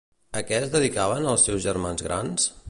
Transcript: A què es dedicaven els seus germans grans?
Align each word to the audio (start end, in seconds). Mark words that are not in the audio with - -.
A 0.39 0.41
què 0.51 0.55
es 0.59 0.71
dedicaven 0.75 1.29
els 1.35 1.45
seus 1.49 1.63
germans 1.67 2.09
grans? 2.09 2.51